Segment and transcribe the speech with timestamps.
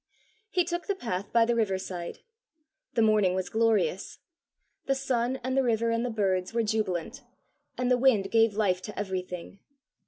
[0.49, 2.21] He took the path by the river side.
[2.95, 4.17] The morning was glorious.
[4.87, 7.21] The sun and the river and the birds were jubilant,
[7.77, 9.59] and the wind gave life to everything.